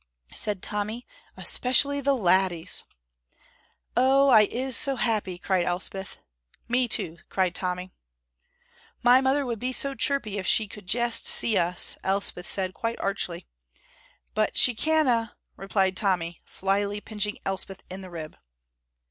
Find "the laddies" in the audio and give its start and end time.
2.01-2.85